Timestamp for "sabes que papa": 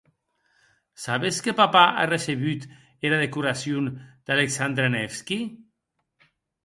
1.03-1.83